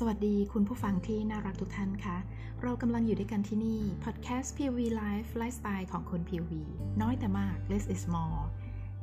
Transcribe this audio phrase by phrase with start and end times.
[0.00, 2.16] สวัสดีคุณผู้ฟังที่น่ารักทุกท่านคะ
[2.62, 6.50] เรากำลังอยู่ด้วยกันที่นี่ Podcast PV Life Lifestyle ของคน PV
[7.00, 8.42] น้อยแต่มาก less is more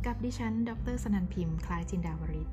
[0.05, 2.49] กับดิฉัน ดรสนันพิมพ์ คล้ายจินดาวริศ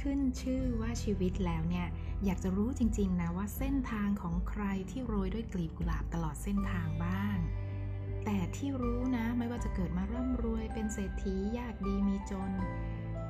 [0.00, 1.86] ขึ้นชื่อว่าชีวิตแล้วเนี่ย
[2.24, 7.38] อยากจะรู้จริงๆนะว่าเส้นทางของใครที่โรยด้วยกลีบกุหลาบตลอดเส้นทางบ้าง
[8.24, 12.52] แต่ที่รู้นะไม่ว่าจะเกิดมาร่ำรวยเป็นเศรษฐียากดีมีจน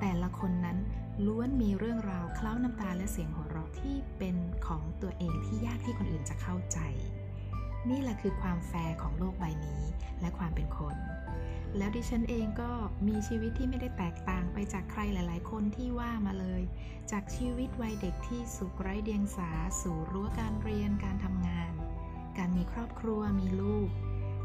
[0.00, 0.78] แต่ละคนนั้น
[1.26, 4.36] ล้วนมีเรื่องราวเคล้าน้ำตาและเสียงหัวเราะที่เป็น
[4.66, 6.78] ของตัวเองที่ยากที่คนอื่นจะเข้าใจ
[7.88, 9.82] นี่แหละคือความแฟร์ของโลกใบนี้
[10.20, 10.96] และความเป็นคน
[11.76, 12.70] แล้วดิฉันเองก็
[13.08, 16.62] มีชีวิตที่ไม่ได้แตกต่างไปจากใครหลาย ๆ คนที่ว่ามาเลย
[17.10, 19.50] จากชีวิตวัยเด็กที่สุขไร้เดียงสา
[19.80, 21.72] สู่รั้วการเรียนการทำงาน
[22.38, 23.88] การมีครอบครัวมีลูก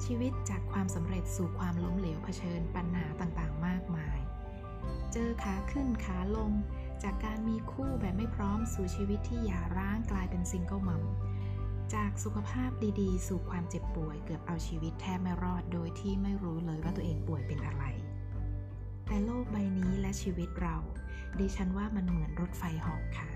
[0.05, 4.19] ชีวิตจากความสำเร็จสู่ความล้มเหลวเผชิญปัญหาต่าง ๆ มากมาย
[5.13, 6.51] เจอขาขึ้นขาลง
[7.03, 11.03] จากการมีคู่แบบไม่พร้อมสู่ชีวิตที่หย่าร้างกลายเป็นซิงเกิลมัม
[11.93, 17.83] จากสุขภาพดีๆ สู่ความเจ็บป่วยเกือบเอาชีวิตแทบไม่รอดโดยที่ไม่รู้เลยว่าตัวเองป่วยเป็นอะไร
[19.05, 20.77] แต่โลกใบนี้และชีวิตเรา
[21.39, 23.29] ดิฉันว่ามันเหมือนรถไฟหอกค่ะ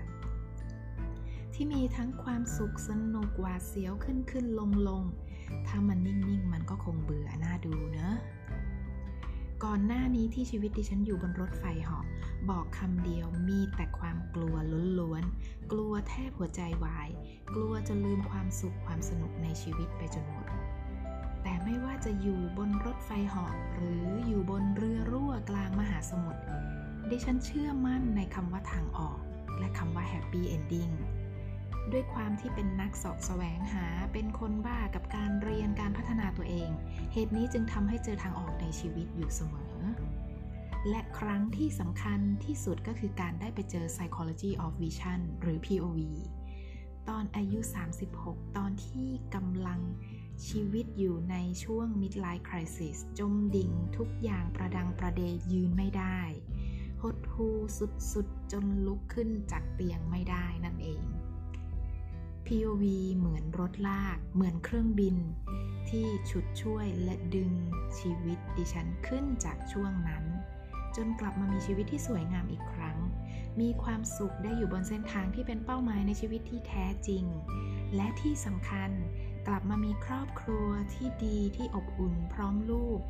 [1.54, 5.02] ที่มีทั้งความสุขสนุกหวาดเสียวขึ้นขึ้นลงลง
[5.66, 8.14] ถ้ามันนิ่งๆ มันก็คงเบื่อหน่าดูเนอะ
[9.64, 12.04] ก่อนหน้านี้ที่ชีวิตดิฉันอยู่บนรถไฟเหาะ
[12.50, 14.56] บอกคำเดียวมีแต่ความกลัว
[14.98, 17.08] ล้วนๆ กลัวแทบหัวใจวาย
[17.54, 20.46] กลัวจะลืมความสุขความสนุกในชีวิตไปจนหมด
[21.42, 26.42] แต่ไม่ว่าจะอยู่บนรถไฟเหาะหรืออยู่บนเรือรั่วกลางมหาสมุทร
[27.10, 29.18] ดิฉันเชื่อมั่นในคำว่าทางออก
[29.58, 31.17] และคำว่า happy ending ด้
[31.92, 36.70] ด้วยความที่เป็นนักสอบแสวงหา เป็นคนบ้ากับการเรียนการพัฒนาตัวเอง
[37.12, 39.74] เหตุนี้จึงทำให้เจอทางออกในชีวิตอยู่เสมอ
[40.88, 46.00] และครั้งที่สำคัญที่สุดก็คือการได้ไปเจอ psychology of vision หรือ POV
[47.08, 47.58] ตอนอายุ
[48.08, 49.80] 36 ตอนที่กำลัง
[50.48, 55.22] ชีวิตอยู่ในช่วง midlife crisis จมดิ่งทุกอย่างประดังประเด
[55.52, 56.20] ยืนไม่ได้
[57.02, 57.48] หดหู
[58.12, 61.04] สุดๆ จนลุกขึ้นจากเตียงไม่ได้นั่นเอง
[62.48, 62.84] POV
[63.16, 65.16] เหมือนรถลาก เหมือนเครื่องบิน
[65.90, 67.52] ที่ฉุดช่วยและดึง
[67.98, 70.24] ชีวิตดิฉันขึ้นจากช่วงนั้น
[70.96, 72.98] จนกลับมามีชีวิตที่สวยงามอีกครั้ง
[73.60, 77.24] มีความสุขได้อยู่บนเส้นทางที่เป็นเป้าหมายในชีวิตที่แท้จริง
[77.96, 78.90] และที่สำคัญ
[79.48, 83.00] กลับมามีครอบครัวที่ดีที่อบอุ่นพร้อมลูก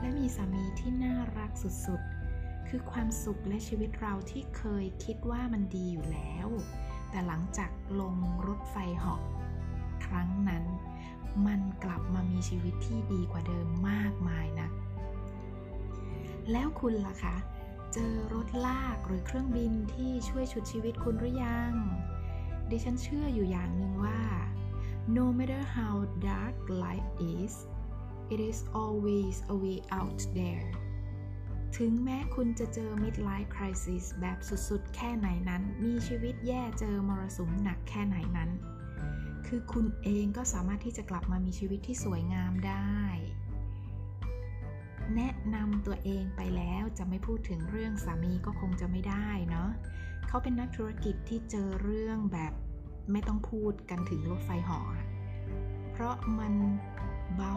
[0.00, 6.48] และมีสามีที่น่ารักสุดๆ คือความสุขและชีวิตเราที่เคยคิดว่ามันดีอยู่แล้ว
[7.10, 7.70] แต่หลังจาก
[8.00, 9.22] ลงรถไฟเหาะ
[10.06, 10.64] ครั้งนั้น
[11.46, 14.68] มันกลับมามีชีวิตที่ดีกว่าเดิมมากมายนะ
[16.52, 17.36] แล้วคุณล่ะคะ
[17.92, 21.72] เจอรถลากหรือเครื่องบินที่ช่วยชุดชีวิตคุณหรือยัง
[22.70, 24.20] ดิฉันเชื่ออยู่อย่างหนึ่งว่า
[25.16, 25.94] no matter how
[26.28, 27.54] dark life is
[28.32, 30.68] it is always a way out there
[31.76, 38.50] ถึงแม้คุณจะเจอ midlife crisis แบบสุดๆ แค่ไหนนั้น มีชีวิตแย่เจอมรสุมหนักแค่ไหนนั้น
[39.46, 42.96] คือคุณเองก็สามารถที่จะกลับมามีชีวิตที่สวยงามได้
[45.16, 49.70] แนะนำตัวเองไปแล้วจะไม่พูดถึงเรื่องสามีก็คงจะไม่ได้เนาะ
[50.28, 52.52] เขาเป็นนักธุรกิจที่เจอเรื่องแบบ
[53.12, 54.80] ไม่ต้องพูดกันถึงรถไฟหอ
[55.92, 56.54] เพราะมัน
[57.36, 57.54] เบา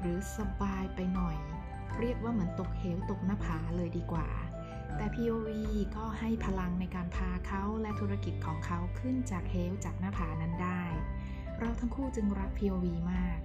[0.00, 1.36] หรือสบายไปหน่อย
[1.98, 4.28] เรียกว่าเหมือนตกเหวตกหน้าผาเลยดีกว่า
[4.96, 5.48] แต่ POV
[5.96, 10.82] ก็ให้พลังในการพาเขาและธุรกิจของเขาขึ้นจากเหวจากหน้าผานั้นได้
[11.58, 13.38] เราทั้งคู่จึงรัก POV มาก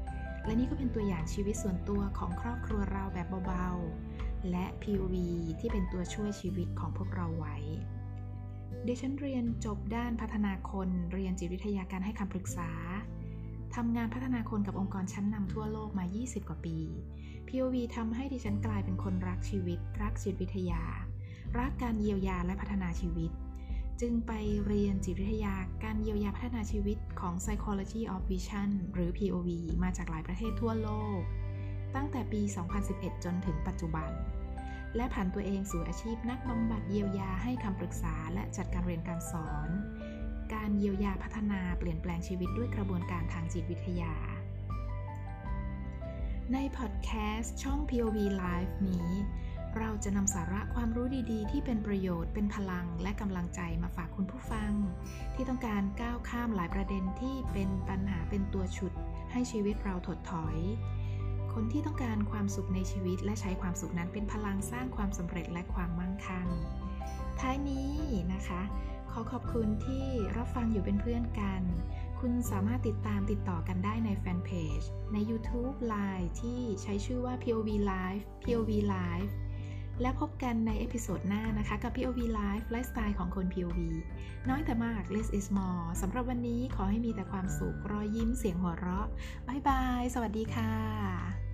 [0.45, 5.15] และนี่ก็เป็นตัวอย่างชีวิตส่วนตัวของครอบครัวเราแบบเบาๆ และ POV
[5.59, 7.57] ที่เป็นตัวช่วยชีวิตของพวกเราไว้
[8.87, 12.71] ดิฉันเรียนจบด้านพัฒนาคน เรียนจิตวิทยาการให้คำปรึกษา
[13.75, 16.77] ทำงานพัฒนาคนกับองค์กรชั้นนำทั่วโลกมา 20 กว่าปี
[17.47, 20.83] POV ทำให้ดิฉันกลายเป็นคนรักชีวิต รักจิตวิทยา
[21.59, 23.31] รักการเยียวยาและพัฒนาชีวิต
[24.01, 24.31] จึงไป
[24.65, 29.49] เรียนจิตวิทยาการเยียวยาพัฒนาชีวิตของ Psychology of Vision หรือ POV
[29.83, 31.19] มาจากหลายประเทศทั่วโลก
[31.95, 32.41] ตั้งแต่ปี
[32.83, 34.11] 2011 จนถึงปัจจุบัน
[34.95, 39.69] และผ่านตัวเองสู่อาชีพนักบำบัดเยียวยาให้คำปรึกษาและจัดการเรียนการสอน
[40.53, 44.13] การเยียวยาพัฒนาเปลี่ยนแปลงชีวิตด้วยกระบวนการทางจิตวิทยา
[46.53, 49.09] ในพอดแคสต์ช่อง POV Live นี้
[49.77, 54.71] เราจะนำสาระความรู้ดีๆ ที่เป็นประโยชน์เป็นพลังและกำลังใจมาฝากคุณผู้ฟัง
[55.35, 58.93] ที่ต้องการก้าวข้ามหลายประเด็นที่เป็นปัญหาเป็นตัวฉุด
[59.31, 60.57] ให้ชีวิตเราถดถอย
[61.53, 66.47] คนที่ต้องการความสุขในชีวิต และใช้ความสุขนั้นเป็นพลังสร้างความสำเร็จและความมั่งคั่ง
[67.39, 67.89] ท้ายนี้
[68.31, 68.61] นะนะคะ
[69.17, 70.07] ขอขอบคุณที่
[70.37, 71.61] รับฟังอยู่เป็นเพื่อนกัน
[72.19, 74.79] คุณสามารถติดตามติดต่อกันได้ในแฟนเพจ
[75.13, 79.31] ใน YouTube Line ที่ใช้ชื่อว่า POV Life POV Life
[80.01, 83.79] และพบกันใน episode หน้านะคะกับ POV Life ไลฟ์สไตล์ของคน POV
[84.49, 89.07] น้อยแต่มาก less is more สำหรับวันนี้ขอให้มีแต่ความสุข รอยยิ้มเสียงหัวเราะ
[89.47, 91.44] bye bye สวัสดีค่ะ